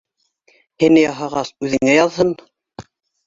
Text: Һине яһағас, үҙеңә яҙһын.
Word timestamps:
Һине 0.83 1.03
яһағас, 1.03 1.51
үҙеңә 1.67 1.93
яҙһын. 1.97 2.33